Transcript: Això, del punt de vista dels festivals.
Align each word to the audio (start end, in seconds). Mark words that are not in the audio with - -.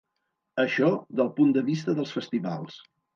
Això, 0.61 0.87
del 1.19 1.29
punt 1.39 1.51
de 1.57 1.63
vista 1.67 1.95
dels 1.99 2.15
festivals. 2.17 2.79